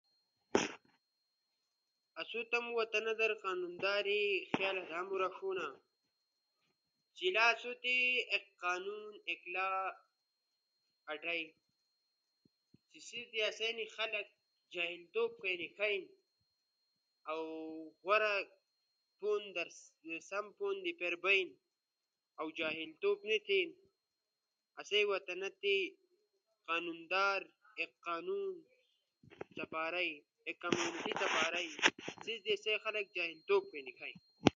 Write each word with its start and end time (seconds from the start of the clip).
آسو 2.21 2.39
تمو 2.51 2.71
وطنا 2.79 3.13
تی 3.19 3.27
قانون 3.45 3.73
دانے 3.83 4.21
خیال 4.53 4.77
آدامو 4.83 5.15
رݜونا، 5.23 5.67
چی 7.15 7.27
لا 7.35 7.43
آسو 7.53 7.71
تی 7.83 7.95
ایک 8.33 8.45
قانون 8.63 9.03
ایک 9.29 9.41
لاء 9.55 9.79
آٹئی۔ 11.11 11.43
چی 12.89 12.99
سیس 13.07 13.25
کئی 13.31 13.41
آسئی 13.49 13.85
خلق 13.97 14.27
جاہل 14.73 15.01
توب 15.13 15.31
کئی 15.41 15.55
نیکھئی۔ 15.61 15.97
اؤ 17.29 17.43
سم 20.29 20.45
پوندی 20.57 20.91
پیر 20.99 21.13
بئینا۔ 21.23 21.53
اؤ 22.39 22.47
جاہل 22.57 22.91
توب 23.01 23.19
نی 23.29 23.37
تھینو۔ 23.47 23.73
آسئی 24.79 25.03
وطنا 25.11 25.49
تی 25.61 25.75
قانون 26.67 26.99
دان 27.11 27.41
ایک 27.79 27.91
قانون 28.07 28.41
سپارئے، 29.55 30.13
سیس 32.23 32.39
در 32.45 32.51
آسئی 32.55 32.77
خلق 32.83 33.05
جاہل 33.15 33.37
توب 33.47 33.63
کئی 33.71 33.81
نیکھئی۔ 33.87 34.13